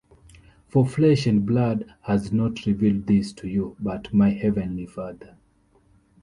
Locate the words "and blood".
1.27-1.93